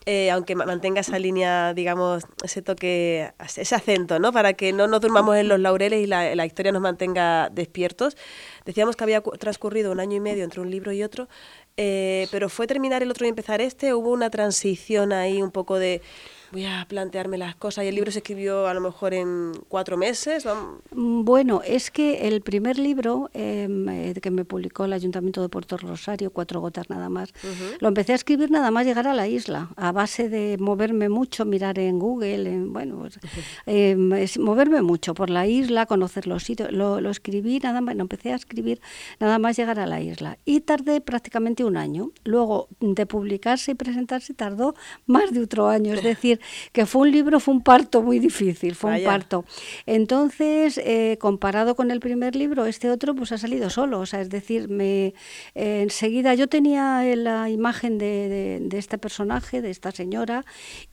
eh, 0.06 0.30
aunque 0.30 0.54
mantenga 0.54 1.00
esa 1.00 1.18
línea, 1.18 1.74
digamos, 1.74 2.24
ese 2.42 2.62
toque, 2.62 3.32
ese 3.56 3.74
acento, 3.74 4.18
¿no? 4.18 4.32
Para 4.32 4.52
que 4.52 4.72
no 4.72 4.86
nos 4.86 5.00
durmamos 5.00 5.36
en 5.36 5.48
los 5.48 5.58
laureles 5.58 6.02
y 6.02 6.06
la, 6.06 6.46
historia 6.46 6.72
nos 6.72 6.82
mantenga 6.82 7.50
despiertos. 7.50 8.16
Decíamos 8.64 8.96
que 8.96 9.04
había 9.04 9.20
transcurrido 9.20 9.92
un 9.92 10.00
año 10.00 10.16
y 10.16 10.20
medio 10.20 10.44
entre 10.44 10.60
un 10.60 10.70
libro 10.70 10.92
y 10.92 11.02
otro, 11.02 11.28
eh, 11.76 12.28
pero 12.30 12.48
fue 12.48 12.66
terminar 12.66 13.02
el 13.02 13.10
otro 13.10 13.26
y 13.26 13.28
empezar 13.28 13.60
este, 13.60 13.94
hubo 13.94 14.10
una 14.10 14.30
transición 14.30 15.12
ahí 15.12 15.42
un 15.42 15.50
poco 15.50 15.78
de 15.78 16.02
voy 16.54 16.66
a 16.66 16.86
plantearme 16.88 17.36
las 17.36 17.56
cosas. 17.56 17.84
Y 17.84 17.88
el 17.88 17.96
libro 17.96 18.12
se 18.12 18.20
escribió 18.20 18.68
a 18.68 18.74
lo 18.74 18.80
mejor 18.80 19.12
en 19.12 19.52
cuatro 19.68 19.96
meses. 19.96 20.46
Mm, 20.92 21.24
bueno, 21.24 21.62
es 21.66 21.90
que 21.90 22.28
el 22.28 22.40
primer 22.42 22.78
libro 22.78 23.28
em, 23.34 23.88
eh, 23.88 24.14
que 24.22 24.30
me 24.30 24.44
publicó 24.44 24.84
el 24.84 24.92
Ayuntamiento 24.92 25.42
de 25.42 25.48
Puerto 25.48 25.76
Rosario, 25.76 26.30
Cuatro 26.30 26.60
Gotas 26.60 26.88
nada 26.88 27.08
más, 27.08 27.32
lo 27.80 27.88
empecé 27.88 28.12
a 28.12 28.14
escribir 28.14 28.50
nada 28.50 28.70
más 28.70 28.86
llegar 28.86 29.08
a 29.08 29.14
la 29.14 29.26
isla, 29.26 29.70
a 29.76 29.90
base 29.90 30.28
de 30.28 30.56
moverme 30.58 31.08
mucho, 31.08 31.44
mirar 31.44 31.78
en 31.78 31.98
Google, 31.98 32.48
en, 32.48 32.72
bueno, 32.72 32.98
pues, 32.98 33.18
em, 33.66 34.10
moverme 34.38 34.80
mucho 34.82 35.14
por 35.14 35.30
la 35.30 35.46
isla, 35.48 35.86
conocer 35.86 36.26
los 36.28 36.44
sitios. 36.44 36.70
Lo, 36.70 36.98
escribí 37.10 37.58
nada 37.58 37.80
más, 37.80 37.96
no, 37.96 38.02
empecé 38.02 38.32
a 38.32 38.36
escribir 38.36 38.80
nada 39.18 39.38
más 39.40 39.56
llegar 39.56 39.80
a 39.80 39.86
la 39.86 40.00
isla. 40.00 40.38
Y 40.44 40.60
tardé 40.60 41.00
prácticamente 41.00 41.64
un 41.64 41.76
año. 41.76 42.12
Luego 42.24 42.68
de 42.80 43.06
publicarse 43.06 43.72
y 43.72 43.74
presentarse 43.74 44.34
tardó 44.34 44.74
más 45.06 45.32
de 45.32 45.42
otro 45.42 45.68
año. 45.68 45.94
Es 45.94 46.02
decir, 46.14 46.40
que 46.72 46.86
fue 46.86 47.02
un 47.02 47.12
libro, 47.12 47.40
fue 47.40 47.54
un 47.54 47.62
parto 47.62 48.02
muy 48.02 48.18
difícil, 48.18 48.74
fue 48.74 48.98
un 48.98 49.04
parto. 49.04 49.44
Entonces, 49.86 50.78
eh, 50.78 51.18
comparado 51.20 51.74
con 51.74 51.90
el 51.90 52.00
primer 52.00 52.36
libro, 52.36 52.66
este 52.66 52.90
otro 52.90 53.14
pues 53.14 53.32
ha 53.32 53.38
salido 53.38 53.70
solo, 53.70 54.00
o 54.00 54.06
sea, 54.06 54.20
es 54.20 54.30
decir, 54.30 54.68
me 54.68 55.14
eh, 55.54 55.82
enseguida 55.82 56.34
yo 56.34 56.48
tenía 56.48 57.02
la 57.16 57.50
imagen 57.50 57.98
de, 57.98 58.60
de, 58.60 58.78
este 58.78 58.98
personaje, 58.98 59.62
de 59.62 59.70
esta 59.70 59.90
señora, 59.90 60.44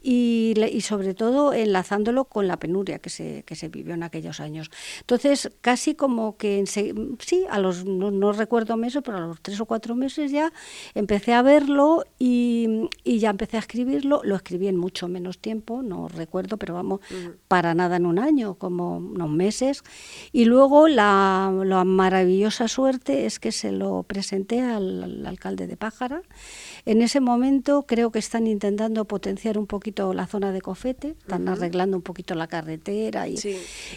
y, 0.01 0.53
y, 0.72 0.81
sobre 0.81 1.13
todo 1.13 1.53
enlazándolo 1.53 2.25
con 2.25 2.48
la 2.48 2.58
penuria 2.58 3.00
que 3.00 3.10
se, 3.10 3.43
que 3.43 3.55
se 3.55 3.70
vivió 3.70 3.93
en 3.93 4.03
aquellos 4.03 4.39
años. 4.39 4.70
Entonces, 5.00 5.51
casi 5.62 5.96
como 5.96 6.38
que, 6.38 6.63
sí, 6.65 7.46
a 7.50 7.60
los, 7.60 7.86
no, 7.86 8.31
recuerdo 8.31 8.77
meses, 8.77 9.01
pero 9.03 9.17
a 9.17 9.22
los 9.22 9.41
tres 9.41 9.60
o 9.60 9.65
cuatro 9.65 9.96
meses 9.96 10.31
ya 10.31 10.51
empecé 10.93 11.34
a 11.34 11.41
verlo 11.41 12.05
y 12.20 12.88
ya 13.22 13.30
empecé 13.30 13.58
a 13.58 13.62
escribirlo, 13.62 14.22
lo 14.24 14.36
escribí 14.36 14.68
en 14.68 14.75
mucho 14.75 15.08
menos 15.08 15.38
tiempo, 15.38 15.82
no 15.82 16.08
recuerdo, 16.10 16.58
pero 16.58 16.74
vamos, 16.74 17.00
para 17.48 17.74
nada 17.74 17.96
en 17.96 18.06
un 18.06 18.20
año, 18.20 18.56
como 18.56 18.98
unos 18.98 19.30
meses. 19.30 19.84
Y 20.34 20.46
luego 20.46 20.88
la, 20.88 21.50
maravillosa 21.86 22.68
suerte 22.68 23.25
es 23.25 23.40
que 23.40 23.51
se 23.51 23.72
lo 23.72 24.04
presenté 24.04 24.62
al, 24.62 25.25
alcalde 25.25 25.68
de 25.68 25.78
Pájara. 25.78 26.24
En 26.86 27.01
ese 27.01 27.20
momento 27.20 27.84
creo 27.84 28.12
que 28.12 28.20
están 28.20 28.48
intentando 28.48 29.06
potenciar 29.06 29.58
un 29.58 29.68
poquito 29.68 30.13
la 30.13 30.28
zona 30.28 30.51
de 30.51 30.62
Cofete, 30.62 31.16
están 31.20 31.48
arreglando 31.48 31.96
un 31.96 32.04
poquito 32.04 32.34
la 32.36 32.48
carretera. 32.48 33.28
Y, 33.28 33.38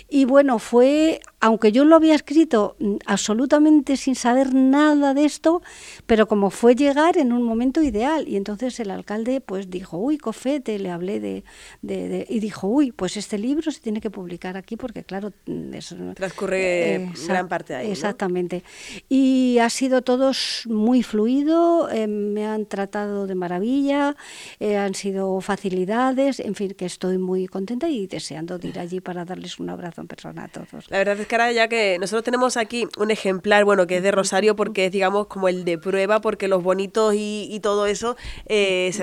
y 0.08 0.24
bueno, 0.26 0.58
fue, 0.58 1.20
aunque 1.40 1.72
yo 1.72 1.84
lo 1.84 1.96
había 1.96 2.14
escrito 2.14 2.76
mm, 2.78 2.96
absolutamente 3.06 3.96
sin 3.96 4.14
saber 4.14 4.54
nada 4.54 5.14
de 5.14 5.24
esto, 5.24 5.62
pero 6.06 6.28
como 6.28 6.50
fue 6.50 6.74
llegar 6.74 7.16
en 7.16 7.32
un 7.32 7.42
momento 7.42 7.82
ideal. 7.82 8.28
Y 8.28 8.36
entonces 8.36 8.78
el 8.80 8.90
alcalde 8.90 9.13
pues 9.46 9.70
dijo, 9.70 9.98
uy, 9.98 10.18
Cofete, 10.18 10.78
le 10.78 10.90
hablé 10.90 11.20
de, 11.20 11.44
de, 11.82 12.26
y 12.28 12.40
dijo, 12.40 12.66
uy, 12.66 12.92
pues 12.92 13.16
este 13.16 13.38
libro 13.38 13.70
se 13.70 13.80
tiene 13.80 14.00
que 14.00 14.10
publicar 14.10 14.56
aquí 14.56 14.76
porque, 14.76 15.04
claro, 15.04 15.32
mm, 15.46 15.70
transcurre 16.14 16.94
eh, 16.94 17.12
gran 17.26 17.48
parte 17.48 17.74
ahí. 17.74 17.90
Exactamente. 17.90 18.62
Y 19.08 19.58
ha 19.58 19.70
sido 19.70 20.02
todo 20.02 20.32
muy 20.66 21.02
fluido, 21.02 21.90
eh, 21.90 22.06
me 22.06 22.46
han 22.46 22.66
tratado 22.66 23.26
de 23.26 23.34
maravilla, 23.34 24.16
eh, 24.60 24.76
han 24.76 24.94
sido 24.94 25.40
facilidades, 25.40 26.40
en 26.40 26.54
fin, 26.54 26.74
que 26.74 26.86
estoy 26.86 27.18
muy 27.18 27.46
contenta 27.46 27.88
y 27.88 28.06
deseando 28.06 28.58
ir 28.62 28.78
allí 28.78 29.00
para 29.00 29.24
darles 29.24 29.58
un 29.58 29.70
abrazo 29.70 30.00
en 30.00 30.08
persona 30.08 30.44
a 30.44 30.48
todos. 30.48 30.90
La 30.90 30.98
verdad 30.98 31.18
es 31.20 31.26
que 31.26 31.34
ahora 31.34 31.52
ya 31.52 31.68
que 31.68 31.98
nosotros 31.98 32.24
tenemos 32.24 32.56
aquí 32.56 32.86
un 32.98 33.10
ejemplar, 33.10 33.64
bueno, 33.64 33.86
que 33.86 33.98
es 33.98 34.02
de 34.02 34.10
Rosario 34.10 34.56
porque 34.56 34.86
es, 34.86 34.92
digamos, 34.92 35.26
como 35.26 35.48
el 35.48 35.64
de 35.64 35.78
prueba, 35.78 36.20
porque 36.20 36.48
los 36.48 36.62
bonitos 36.62 37.14
y, 37.14 37.48
y 37.50 37.60
todo 37.60 37.86
eso 37.86 38.16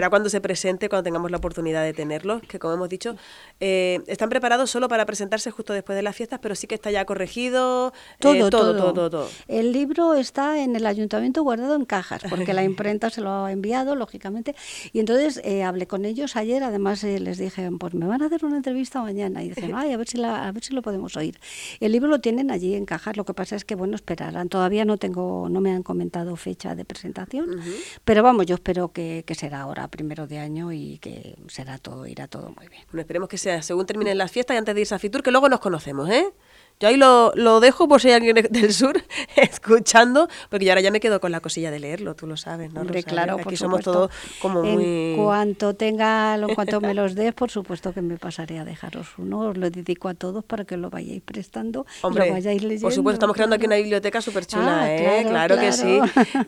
será 0.02 0.10
cuando 0.10 0.30
se 0.30 0.42
presente, 0.42 0.90
cuando 0.90 1.04
tengamos 1.04 1.30
la 1.30 1.38
oportunidad 1.38 1.84
de 1.84 1.94
tenerlos, 1.94 2.42
que 2.42 2.58
como 2.58 2.74
hemos 2.74 2.90
dicho, 2.90 3.16
eh, 3.60 4.00
están 4.08 4.30
preparados 4.30 4.72
solo 4.72 4.88
para 4.88 5.06
presentarse 5.06 5.52
justo 5.52 5.74
después 5.74 5.96
de 5.96 6.02
las 6.02 6.16
fiestas, 6.16 6.40
pero 6.42 6.56
sí 6.56 6.66
que 6.66 6.74
está 6.74 6.90
ya 6.90 7.06
corregido. 7.06 7.94
Eh, 7.94 8.16
todo, 8.18 8.50
todo, 8.50 8.76
todo, 8.76 9.10
todo, 9.12 9.30
El 9.48 9.72
libro 9.72 10.16
está 10.16 10.64
en 10.64 10.76
el 10.76 10.88
ayuntamiento 10.88 11.44
guardado 11.44 11.76
en 11.76 11.86
cajas, 11.86 12.24
porque 12.32 12.52
la 12.56 12.64
imprenta 12.72 13.12
se 13.12 13.22
lo 13.22 13.30
ha 13.30 13.52
enviado, 13.52 13.96
lógicamente. 13.96 14.56
Y 14.92 15.02
entonces 15.02 15.40
eh, 15.44 15.62
hablé 15.62 15.86
con 15.86 16.04
ellos 16.06 16.36
ayer, 16.36 16.64
además 16.64 17.04
les 17.04 17.38
dije, 17.38 17.70
pues 17.80 17.94
me 17.94 18.08
van 18.08 18.24
a 18.24 18.26
hacer 18.26 18.44
una 18.44 18.58
entrevista 18.58 19.04
mañana. 19.04 19.44
Y 19.44 19.50
dicen, 19.50 19.76
ay, 19.76 19.94
a 19.94 19.98
ver, 19.98 20.08
si 20.08 20.18
la, 20.18 20.48
a 20.48 20.52
ver 20.52 20.64
si 20.64 20.74
lo 20.74 20.82
podemos 20.82 21.16
oír. 21.16 21.40
El 21.80 21.92
libro 21.92 22.10
lo 22.10 22.20
tienen 22.22 22.50
allí 22.50 22.74
en 22.74 22.86
cajas, 22.86 23.18
lo 23.18 23.24
que 23.24 23.36
pasa 23.36 23.56
es 23.56 23.66
que, 23.66 23.76
bueno, 23.76 23.94
esperarán. 23.94 24.50
Todavía 24.50 24.84
no 24.84 24.98
tengo, 24.98 25.48
no 25.48 25.62
me 25.62 25.72
han 25.72 25.84
comentado 25.84 26.36
fecha 26.38 26.74
de 26.74 26.86
presentación, 26.86 27.62
pero 28.04 28.24
vamos, 28.24 28.48
yo 28.48 28.56
espero 28.56 28.92
que, 28.92 29.24
que 29.28 29.36
será 29.36 29.62
ahora, 29.62 29.91
primero 29.92 30.26
de 30.26 30.40
año, 30.40 30.72
y 30.72 30.98
que 30.98 31.36
será 31.48 31.78
todo, 31.78 32.08
irá 32.08 32.28
todo 32.28 32.50
muy 32.58 32.68
bien. 32.68 32.82
Bueno, 32.88 33.02
esperemos 33.02 33.30
que 33.30 33.38
sea 33.38 33.62
según 33.62 33.86
terminen 33.86 34.18
las 34.18 34.32
fiestas 34.32 34.56
y 34.56 34.58
antes 34.58 34.74
de 34.74 34.82
irse 34.82 34.96
a 34.96 35.00
Fitur, 35.00 35.22
que 35.22 35.30
luego 35.30 35.48
nos 35.50 35.60
conocemos, 35.60 36.10
¿eh? 36.10 36.34
Yo 36.80 36.88
ahí 36.88 36.98
lo, 36.98 37.32
lo, 37.36 37.60
dejo 37.60 37.88
por 37.88 38.02
si 38.02 38.08
hay 38.08 38.16
alguien 38.16 38.36
del 38.50 38.74
sur 38.74 39.02
escuchando, 39.36 40.28
porque 40.50 40.66
yo 40.66 40.72
ahora 40.72 40.82
ya 40.82 40.92
me 40.92 41.00
quedo 41.00 41.20
con 41.20 41.32
la 41.32 41.40
cosilla 41.40 41.70
de 41.72 41.80
leerlo, 41.80 42.16
tú 42.16 42.28
lo 42.28 42.38
sabes, 42.38 42.74
¿no? 42.74 42.82
Hombre, 42.82 43.04
claro, 43.04 43.38
Aquí 43.40 43.56
somos 43.56 43.82
todos 43.82 44.12
como 44.42 44.64
muy... 44.64 45.14
En 45.14 45.24
cuanto 45.24 45.76
tenga, 45.76 46.36
en 46.36 46.56
cuanto 46.56 46.82
me 46.82 46.94
los 46.94 47.16
des, 47.16 47.34
por 47.34 47.52
supuesto 47.52 47.94
que 47.94 48.02
me 48.02 48.18
pasaré 48.18 48.60
a 48.60 48.66
dejaros 48.66 49.08
uno, 49.18 49.50
os 49.50 49.58
lo 49.58 49.70
dedico 49.70 50.10
a 50.10 50.14
todos 50.14 50.44
para 50.44 50.66
que 50.66 50.78
lo 50.78 50.90
vayáis 50.90 51.22
prestando, 51.22 51.86
Hombre, 52.02 52.28
lo 52.28 52.34
vayáis 52.34 52.64
leyendo. 52.64 52.88
Por 52.88 52.94
supuesto, 52.94 53.16
estamos 53.16 53.36
creando 53.36 53.56
aquí 53.56 53.66
una 53.66 53.76
biblioteca 53.76 54.22
súper 54.22 54.46
chula, 54.46 54.84
ah, 54.84 54.96
¿eh? 54.96 55.26
Claro, 55.28 55.60
que 55.60 55.72
sí. 55.72 56.00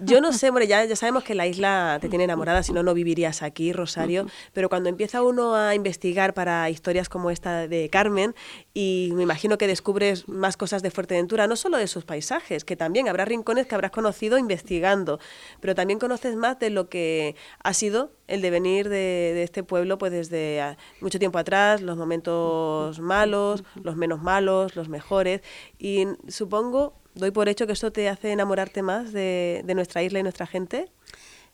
Yo 0.02 0.22
no 0.22 0.34
sé, 0.34 0.50
hombre, 0.50 0.68
ya, 0.68 0.84
ya 0.86 0.96
sabemos 0.96 1.24
que 1.24 1.36
la 1.36 1.48
isla 1.48 1.98
te 2.02 2.10
tiene 2.10 2.24
enamorada, 2.24 2.64
si 2.64 2.74
no, 2.74 2.84
no 2.84 2.94
vivirías 2.94 3.44
aquí, 3.44 3.74
Rosario, 3.74 4.26
pero 4.54 4.70
cuando 4.70 4.90
empieza 4.90 5.22
uno 5.22 5.56
a 5.56 5.76
investigar 5.76 6.34
para 6.34 6.70
historias 6.70 7.10
como 7.10 7.30
esta 7.30 7.68
de 7.68 7.90
Carmen, 7.90 8.34
y 8.74 9.12
me 9.14 9.24
imagino 9.24 9.58
que 9.58 9.68
descubres 9.68 10.23
más 10.28 10.58
cosas 10.58 10.82
de 10.82 10.92
Fuerteventura, 10.92 11.48
no 11.48 11.56
solo 11.56 11.78
de 11.78 11.88
sus 11.88 12.06
paisajes, 12.06 12.66
que 12.66 12.76
también 12.76 13.08
habrá 13.08 13.26
rincones 13.26 13.68
que 13.68 13.76
habrás 13.76 13.92
conocido 13.92 14.38
investigando, 14.38 15.20
pero 15.60 15.76
también 15.76 16.00
conoces 16.00 16.36
más 16.36 16.60
de 16.60 16.70
lo 16.70 16.90
que 16.90 17.36
ha 17.64 17.74
sido 17.74 18.12
el 18.28 18.42
devenir 18.42 18.90
de, 18.90 19.44
este 19.44 19.64
pueblo 19.64 19.98
pues 19.98 20.12
desde 20.12 20.78
mucho 21.02 21.20
tiempo 21.20 21.38
atrás, 21.38 21.82
los 21.82 21.98
momentos 21.98 23.00
malos, 23.00 23.64
los 23.76 23.96
menos 23.96 24.22
malos, 24.22 24.76
los 24.76 24.90
mejores, 24.90 25.42
y 25.78 26.08
supongo, 26.28 26.94
doy 27.16 27.32
por 27.32 27.50
hecho 27.50 27.68
que 27.68 27.74
esto 27.74 27.92
te 27.92 28.10
hace 28.10 28.32
enamorarte 28.32 28.82
más 28.82 29.14
de 29.14 29.64
nuestra 29.76 30.04
isla 30.04 30.20
y 30.20 30.24
nuestra 30.24 30.48
gente. 30.48 30.92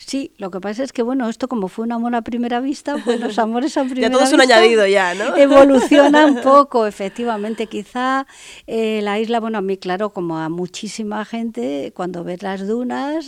Sí, 0.01 0.31
lo 0.37 0.49
que 0.49 0.61
pasa 0.61 0.81
es 0.81 0.93
que, 0.93 1.01
bueno, 1.01 1.27
esto 1.27 1.49
como 1.49 1.67
fue 1.67 1.83
un 1.83 1.91
amor 1.91 2.15
a 2.15 2.21
primera 2.21 2.61
vista, 2.61 2.95
pues 3.03 3.19
los 3.19 3.37
amores 3.39 3.75
a 3.75 3.83
primera 3.83 4.07
vista... 4.07 4.09
ya 4.09 4.17
todo 4.17 4.23
es 4.23 4.33
un 4.33 4.39
añadido 4.39 4.87
ya, 4.87 5.13
¿no? 5.13 5.35
Evoluciona 5.37 6.25
un 6.25 6.41
poco, 6.41 6.87
efectivamente. 6.87 7.67
Quizá 7.67 8.25
eh, 8.65 9.01
la 9.03 9.19
isla, 9.19 9.41
bueno, 9.41 9.57
a 9.57 9.61
mí, 9.61 9.77
claro, 9.77 10.11
como 10.11 10.37
a 10.37 10.47
muchísima 10.47 11.25
gente, 11.25 11.91
cuando 11.93 12.23
ves 12.23 12.41
las 12.41 12.65
dunas, 12.65 13.25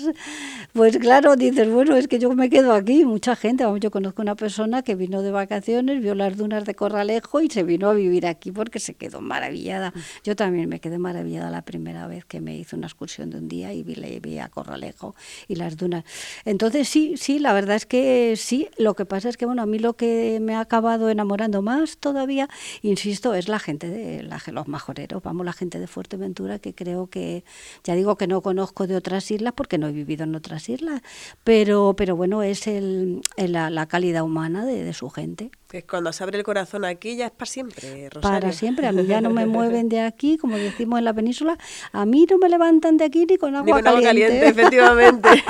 pues 0.71 0.97
claro, 0.97 1.35
dices, 1.35 1.69
bueno, 1.69 1.97
es 1.97 2.07
que 2.07 2.19
yo 2.19 2.31
me 2.33 2.49
quedo 2.49 2.71
aquí. 2.71 3.03
Mucha 3.03 3.35
gente, 3.35 3.65
vamos, 3.65 3.81
yo 3.81 3.91
conozco 3.91 4.21
una 4.21 4.35
persona 4.35 4.81
que 4.81 4.95
vino 4.95 5.21
de 5.21 5.31
vacaciones, 5.31 6.01
vio 6.01 6.15
las 6.15 6.37
dunas 6.37 6.63
de 6.63 6.73
Corralejo 6.73 7.41
y 7.41 7.49
se 7.49 7.63
vino 7.63 7.89
a 7.89 7.93
vivir 7.93 8.25
aquí 8.25 8.49
porque 8.49 8.79
se 8.79 8.93
quedó 8.93 9.19
maravillada. 9.19 9.93
Yo 10.23 10.37
también 10.37 10.69
me 10.69 10.79
quedé 10.79 10.97
maravillada 10.97 11.51
la 11.51 11.63
primera 11.63 12.07
vez 12.07 12.23
que 12.23 12.39
me 12.39 12.55
hizo 12.55 12.77
una 12.77 12.87
excursión 12.87 13.29
de 13.29 13.39
un 13.39 13.49
día 13.49 13.73
y 13.73 13.83
vi, 13.83 14.19
vi 14.21 14.39
a 14.39 14.47
Corralejo 14.47 15.15
y 15.49 15.55
las 15.55 15.75
dunas. 15.75 16.05
Entonces 16.45 16.60
sí, 16.69 17.15
sí, 17.17 17.39
la 17.39 17.53
verdad 17.53 17.75
es 17.75 17.85
que 17.85 18.35
sí. 18.37 18.69
Lo 18.77 18.95
que 18.95 19.05
pasa 19.05 19.29
es 19.29 19.37
que 19.37 19.45
bueno, 19.45 19.61
a 19.61 19.65
mí 19.65 19.79
lo 19.79 19.93
que 19.93 20.39
me 20.41 20.55
ha 20.55 20.59
acabado 20.59 21.09
enamorando 21.09 21.61
más 21.61 21.97
todavía, 21.97 22.47
insisto, 22.81 23.33
es 23.33 23.47
la 23.47 23.59
gente 23.59 23.89
de 23.89 24.23
la, 24.23 24.41
los 24.51 24.67
majoreros, 24.67 25.23
vamos, 25.23 25.45
la 25.45 25.53
gente 25.53 25.79
de 25.79 25.87
Fuerteventura, 25.87 26.59
que 26.59 26.75
creo 26.75 27.07
que, 27.07 27.43
ya 27.83 27.95
digo 27.95 28.17
que 28.17 28.27
no 28.27 28.41
conozco 28.41 28.87
de 28.87 28.95
otras 28.95 29.31
islas 29.31 29.53
porque 29.55 29.77
no 29.77 29.87
he 29.87 29.91
vivido 29.91 30.23
en 30.23 30.35
otras 30.35 30.69
islas, 30.69 31.01
pero, 31.43 31.95
pero 31.97 32.15
bueno, 32.15 32.43
es 32.43 32.67
el, 32.67 33.21
la, 33.37 33.69
la 33.69 33.87
calidad 33.87 34.23
humana 34.23 34.65
de 34.65 34.93
su 34.93 35.09
gente. 35.09 35.51
Que 35.71 35.83
cuando 35.83 36.11
se 36.11 36.21
abre 36.21 36.37
el 36.37 36.43
corazón 36.43 36.83
aquí 36.83 37.15
ya 37.15 37.27
es 37.27 37.31
para 37.31 37.49
siempre, 37.49 38.09
Rosario. 38.09 38.41
Para 38.41 38.51
siempre, 38.51 38.87
a 38.87 38.91
mí 38.91 39.05
ya 39.05 39.21
no 39.21 39.29
me 39.29 39.45
mueven 39.47 39.87
de 39.87 40.01
aquí, 40.01 40.37
como 40.37 40.57
decimos 40.57 40.99
en 40.99 41.05
la 41.05 41.13
península, 41.13 41.57
a 41.93 42.05
mí 42.05 42.25
no 42.29 42.37
me 42.39 42.49
levantan 42.49 42.97
de 42.97 43.05
aquí 43.05 43.25
ni 43.25 43.37
con 43.37 43.55
agua 43.55 43.65
ni 43.65 43.71
con 43.71 43.87
Agua 43.87 44.01
caliente. 44.01 44.49
efectivamente. 44.49 45.29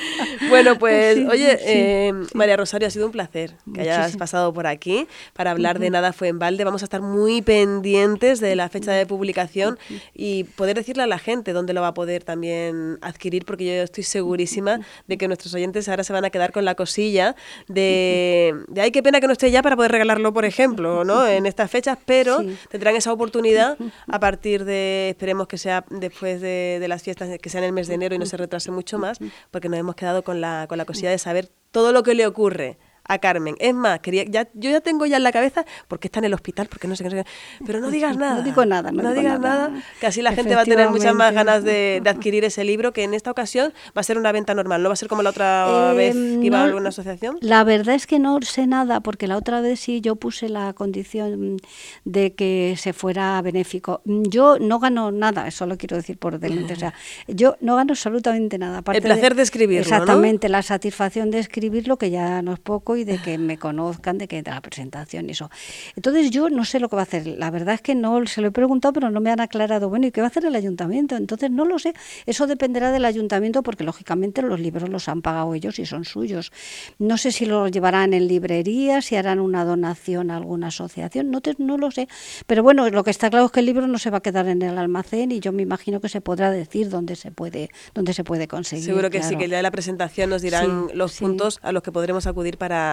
bueno, 0.50 0.78
pues 0.78 1.18
oye, 1.28 1.58
eh, 1.62 2.12
María 2.32 2.56
Rosario, 2.56 2.86
ha 2.86 2.92
sido 2.92 3.06
un 3.06 3.12
placer 3.12 3.54
que 3.74 3.80
hayas 3.80 4.16
pasado 4.16 4.52
por 4.52 4.68
aquí 4.68 5.08
para 5.32 5.50
hablar 5.50 5.80
de 5.80 5.90
Nada 5.90 6.12
fue 6.12 6.28
en 6.28 6.38
balde. 6.38 6.62
Vamos 6.62 6.82
a 6.82 6.84
estar 6.84 7.02
muy 7.02 7.42
pendientes 7.42 8.38
de 8.38 8.54
la 8.54 8.68
fecha 8.68 8.92
de 8.92 9.04
publicación 9.04 9.80
y 10.14 10.44
poder 10.44 10.76
decirle 10.76 11.02
a 11.02 11.08
la 11.08 11.18
gente 11.18 11.52
dónde 11.52 11.72
lo 11.72 11.80
va 11.80 11.88
a 11.88 11.94
poder 11.94 12.22
también 12.22 12.98
adquirir, 13.00 13.44
porque 13.44 13.66
yo 13.66 13.72
estoy 13.82 14.04
segurísima 14.04 14.78
de 15.08 15.18
que 15.18 15.26
nuestros 15.26 15.52
oyentes 15.54 15.88
ahora 15.88 16.04
se 16.04 16.12
van 16.12 16.24
a 16.24 16.30
quedar 16.30 16.52
con 16.52 16.64
la 16.64 16.76
cosilla 16.76 17.34
de, 17.66 18.54
de 18.68 18.80
ay, 18.80 18.92
qué 18.92 19.02
pena 19.02 19.20
que 19.20 19.26
no 19.26 19.32
esté 19.32 19.55
para 19.62 19.76
poder 19.76 19.92
regalarlo, 19.92 20.32
por 20.32 20.44
ejemplo, 20.44 21.04
¿no? 21.04 21.26
en 21.26 21.46
estas 21.46 21.70
fechas, 21.70 21.98
pero 22.04 22.44
tendrán 22.70 22.96
esa 22.96 23.12
oportunidad 23.12 23.76
a 24.08 24.20
partir 24.20 24.64
de, 24.64 25.10
esperemos 25.10 25.48
que 25.48 25.58
sea 25.58 25.84
después 25.90 26.40
de, 26.40 26.84
las 26.88 27.02
fiestas, 27.02 27.38
que 27.38 27.50
sea 27.50 27.60
en 27.60 27.66
el 27.66 27.72
mes 27.72 27.88
de 27.88 27.94
enero 27.94 28.14
y 28.14 28.18
no 28.18 28.26
se 28.26 28.36
retrase 28.36 28.70
mucho 28.70 28.98
más, 28.98 29.18
porque 29.50 29.68
nos 29.68 29.78
hemos 29.78 29.94
quedado 29.94 30.22
con 30.22 30.40
la, 30.40 30.66
con 30.68 30.78
la 30.78 30.84
cosilla 30.84 31.10
de 31.10 31.18
saber 31.18 31.48
todo 31.70 31.92
lo 31.92 32.02
que 32.02 32.14
le 32.14 32.26
ocurre 32.26 32.78
a 33.08 33.18
Carmen. 33.18 33.56
Es 33.58 33.74
más, 33.74 34.00
quería, 34.00 34.24
ya, 34.24 34.48
yo 34.54 34.70
ya 34.70 34.80
tengo 34.80 35.06
ya 35.06 35.16
en 35.16 35.22
la 35.22 35.32
cabeza 35.32 35.64
porque 35.88 36.08
está 36.08 36.18
en 36.20 36.26
el 36.26 36.34
hospital, 36.34 36.68
porque 36.68 36.88
no 36.88 36.96
sé 36.96 37.08
qué, 37.08 37.24
pero 37.64 37.80
no 37.80 37.90
digas 37.96 38.16
nada. 38.16 38.36
No 38.36 38.42
digo 38.42 38.64
nada, 38.64 38.92
no, 38.92 39.12
digas 39.12 39.40
nada. 39.40 39.70
que 40.00 40.06
así 40.06 40.22
la 40.22 40.32
gente 40.32 40.54
va 40.54 40.62
a 40.62 40.64
tener 40.64 40.90
muchas 40.90 41.14
más 41.14 41.32
ganas 41.32 41.64
de, 41.64 42.02
adquirir 42.06 42.44
ese 42.44 42.64
libro, 42.64 42.92
que 42.92 43.04
en 43.04 43.14
esta 43.14 43.30
ocasión 43.30 43.72
va 43.96 44.00
a 44.00 44.04
ser 44.04 44.18
una 44.18 44.32
venta 44.32 44.54
normal, 44.54 44.82
no 44.82 44.88
va 44.88 44.92
a 44.92 44.96
ser 44.96 45.08
como 45.08 45.22
la 45.22 45.30
otra 45.30 45.92
vez 45.92 46.14
que 46.14 46.46
iba 46.46 46.60
a 46.60 46.64
alguna 46.64 46.90
asociación. 46.90 47.38
La 47.40 47.64
verdad 47.64 47.94
es 47.94 48.06
que 48.06 48.18
no 48.18 48.38
sé 48.42 48.66
nada, 48.66 49.00
porque 49.00 49.26
la 49.26 49.36
otra 49.36 49.60
vez 49.60 49.80
sí 49.80 50.00
yo 50.00 50.16
puse 50.16 50.48
la 50.48 50.72
condición 50.72 51.58
de 52.04 52.34
que 52.34 52.74
se 52.78 52.92
fuera 52.92 53.40
benéfico. 53.42 54.02
Yo 54.04 54.58
no 54.58 54.78
gano 54.78 55.10
nada, 55.10 55.46
eso 55.46 55.66
lo 55.66 55.76
quiero 55.76 55.96
decir 55.96 56.18
por 56.18 56.38
delante, 56.38 56.74
o 56.74 56.76
sea, 56.76 56.94
yo 57.26 57.56
no 57.60 57.76
gano 57.76 57.92
absolutamente 57.92 58.58
nada. 58.58 58.82
el 58.92 59.02
placer 59.02 59.34
de, 59.34 59.42
escribirlo, 59.42 59.82
Exactamente, 59.82 60.48
la 60.48 60.62
satisfacción 60.62 61.30
de 61.30 61.38
escribirlo, 61.38 61.96
que 61.96 62.10
ya 62.10 62.42
no 62.42 62.52
es 62.52 62.58
poco, 62.58 62.95
y 62.96 63.04
de 63.04 63.18
que 63.18 63.38
me 63.38 63.58
conozcan, 63.58 64.18
de 64.18 64.28
que 64.28 64.42
de 64.42 64.50
la 64.50 64.60
presentación 64.60 65.28
y 65.28 65.32
eso. 65.32 65.50
Entonces 65.94 66.30
yo 66.30 66.50
no 66.50 66.64
sé 66.64 66.80
lo 66.80 66.88
que 66.88 66.96
va 66.96 67.02
a 67.02 67.04
hacer. 67.04 67.26
La 67.26 67.50
verdad 67.50 67.74
es 67.74 67.82
que 67.82 67.94
no 67.94 68.26
se 68.26 68.40
lo 68.40 68.48
he 68.48 68.50
preguntado, 68.50 68.92
pero 68.92 69.10
no 69.10 69.20
me 69.20 69.30
han 69.30 69.40
aclarado, 69.40 69.88
bueno, 69.88 70.06
¿y 70.06 70.10
qué 70.10 70.20
va 70.20 70.26
a 70.26 70.30
hacer 70.30 70.44
el 70.44 70.54
ayuntamiento? 70.54 71.16
Entonces 71.16 71.50
no 71.50 71.64
lo 71.64 71.78
sé. 71.78 71.94
Eso 72.26 72.46
dependerá 72.46 72.92
del 72.92 73.04
ayuntamiento 73.04 73.62
porque 73.62 73.84
lógicamente 73.84 74.42
los 74.42 74.60
libros 74.60 74.88
los 74.88 75.08
han 75.08 75.22
pagado 75.22 75.54
ellos 75.54 75.78
y 75.78 75.86
son 75.86 76.04
suyos. 76.04 76.52
No 76.98 77.18
sé 77.18 77.32
si 77.32 77.46
los 77.46 77.70
llevarán 77.70 78.14
en 78.14 78.28
librería, 78.28 79.02
si 79.02 79.16
harán 79.16 79.40
una 79.40 79.64
donación 79.64 80.30
a 80.30 80.36
alguna 80.36 80.68
asociación, 80.68 81.30
no, 81.30 81.40
no 81.58 81.78
lo 81.78 81.90
sé. 81.90 82.08
Pero 82.46 82.62
bueno, 82.62 82.88
lo 82.90 83.04
que 83.04 83.10
está 83.10 83.30
claro 83.30 83.46
es 83.46 83.52
que 83.52 83.60
el 83.60 83.66
libro 83.66 83.86
no 83.86 83.98
se 83.98 84.10
va 84.10 84.18
a 84.18 84.22
quedar 84.22 84.46
en 84.48 84.62
el 84.62 84.78
almacén 84.78 85.32
y 85.32 85.40
yo 85.40 85.52
me 85.52 85.62
imagino 85.62 86.00
que 86.00 86.08
se 86.08 86.20
podrá 86.20 86.50
decir 86.50 86.88
dónde 86.88 87.16
se 87.16 87.30
puede, 87.30 87.70
dónde 87.94 88.12
se 88.12 88.24
puede 88.24 88.48
conseguir. 88.48 88.84
Seguro 88.84 89.10
que 89.10 89.22
sí, 89.22 89.36
que 89.36 89.48
ya 89.48 89.56
de 89.56 89.62
la 89.62 89.70
presentación 89.70 90.30
nos 90.30 90.42
dirán 90.42 90.88
los 90.94 91.18
puntos 91.18 91.58
a 91.62 91.72
los 91.72 91.82
que 91.82 91.92
podremos 91.92 92.26
acudir 92.26 92.58
para 92.58 92.85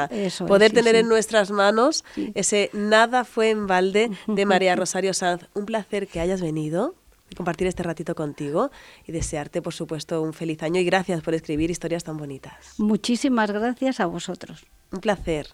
poder 0.47 0.71
tener 0.71 0.95
en 0.95 1.07
nuestras 1.07 1.51
manos 1.51 2.03
ese 2.33 2.69
Nada 2.73 3.23
fue 3.23 3.49
en 3.49 3.67
balde 3.67 4.11
de 4.27 4.45
María 4.45 4.75
Rosario 4.75 5.13
Sanz. 5.13 5.45
Un 5.53 5.65
placer 5.65 6.07
que 6.07 6.19
hayas 6.19 6.41
venido 6.41 6.95
compartir 7.35 7.67
este 7.67 7.83
ratito 7.83 8.15
contigo 8.15 8.71
y 9.07 9.11
desearte, 9.11 9.61
por 9.61 9.73
supuesto, 9.73 10.21
un 10.21 10.33
feliz 10.33 10.61
año 10.63 10.79
y 10.79 10.85
gracias 10.85 11.21
por 11.21 11.33
escribir 11.33 11.71
historias 11.71 12.03
tan 12.03 12.17
bonitas. 12.17 12.75
Muchísimas 12.77 13.49
gracias 13.51 13.99
a 13.99 14.05
vosotros. 14.05 14.65
Un 14.91 14.99
placer. 14.99 15.47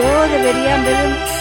Yo 0.00 0.28
debería, 0.28 1.39